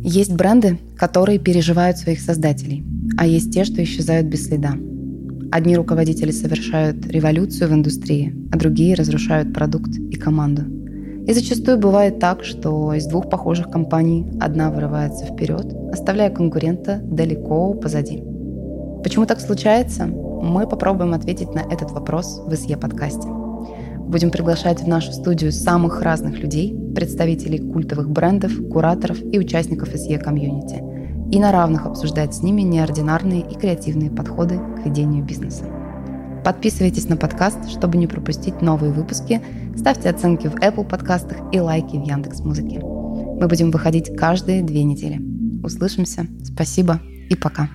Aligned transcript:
Есть 0.00 0.32
бренды, 0.32 0.78
которые 0.96 1.40
переживают 1.40 1.98
своих 1.98 2.20
создателей, 2.20 2.84
а 3.18 3.26
есть 3.26 3.52
те, 3.52 3.64
что 3.64 3.82
исчезают 3.82 4.28
без 4.28 4.46
следа. 4.46 4.74
Одни 5.50 5.76
руководители 5.76 6.30
совершают 6.30 7.04
революцию 7.08 7.70
в 7.70 7.72
индустрии, 7.72 8.32
а 8.52 8.56
другие 8.56 8.94
разрушают 8.94 9.52
продукт 9.52 9.90
и 9.96 10.14
команду. 10.14 10.62
И 11.26 11.32
зачастую 11.32 11.78
бывает 11.78 12.20
так, 12.20 12.44
что 12.44 12.94
из 12.94 13.06
двух 13.06 13.28
похожих 13.28 13.70
компаний 13.70 14.30
одна 14.38 14.70
вырывается 14.70 15.26
вперед, 15.26 15.66
оставляя 15.92 16.30
конкурента 16.30 17.00
далеко 17.02 17.74
позади. 17.74 18.22
Почему 19.02 19.26
так 19.26 19.40
случается? 19.40 20.06
Мы 20.06 20.68
попробуем 20.68 21.12
ответить 21.12 21.52
на 21.56 21.60
этот 21.60 21.90
вопрос 21.90 22.40
в 22.46 22.54
СЕ 22.54 22.76
подкасте. 22.76 23.26
Будем 24.08 24.30
приглашать 24.30 24.82
в 24.82 24.88
нашу 24.88 25.12
студию 25.12 25.52
самых 25.52 26.00
разных 26.00 26.38
людей, 26.38 26.74
представителей 26.94 27.58
культовых 27.58 28.08
брендов, 28.08 28.52
кураторов 28.70 29.18
и 29.22 29.38
участников 29.38 29.94
SE 29.94 30.18
комьюнити, 30.18 30.82
и 31.30 31.38
на 31.38 31.52
равных 31.52 31.84
обсуждать 31.84 32.34
с 32.34 32.42
ними 32.42 32.62
неординарные 32.62 33.42
и 33.42 33.54
креативные 33.54 34.10
подходы 34.10 34.58
к 34.58 34.86
ведению 34.86 35.22
бизнеса. 35.22 35.64
Подписывайтесь 36.42 37.06
на 37.10 37.18
подкаст, 37.18 37.68
чтобы 37.68 37.98
не 37.98 38.06
пропустить 38.06 38.62
новые 38.62 38.94
выпуски, 38.94 39.42
ставьте 39.76 40.08
оценки 40.08 40.46
в 40.46 40.54
Apple 40.54 40.88
подкастах 40.88 41.36
и 41.52 41.60
лайки 41.60 41.96
в 41.96 42.02
Яндекс 42.02 42.40
Музыке. 42.40 42.80
Мы 42.80 43.46
будем 43.46 43.70
выходить 43.70 44.16
каждые 44.16 44.62
две 44.62 44.84
недели. 44.84 45.20
Услышимся. 45.62 46.26
Спасибо 46.42 46.98
и 47.28 47.36
пока. 47.36 47.68